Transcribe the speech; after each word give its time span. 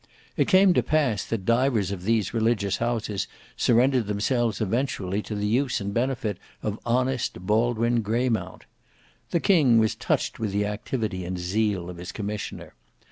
It 0.35 0.47
came 0.47 0.73
to 0.73 0.81
pass 0.81 1.23
that 1.25 1.45
divers 1.45 1.91
of 1.91 2.05
these 2.05 2.33
religious 2.33 2.77
houses 2.77 3.27
surrendered 3.55 4.07
themselves 4.07 4.59
eventually 4.59 5.21
to 5.21 5.35
the 5.35 5.45
use 5.45 5.79
and 5.79 5.93
benefit 5.93 6.39
of 6.63 6.79
honest 6.87 7.41
Baldwin 7.41 8.01
Greymount. 8.01 8.63
The 9.29 9.39
king 9.39 9.77
was 9.77 9.93
touched 9.93 10.39
with 10.39 10.53
the 10.53 10.65
activity 10.65 11.23
and 11.23 11.37
zeal 11.37 11.87
of 11.87 11.97
his 11.97 12.11
commissioner. 12.11 12.73